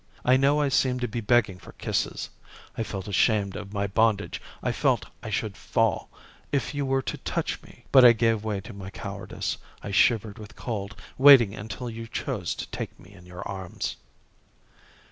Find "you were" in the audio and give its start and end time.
6.73-7.03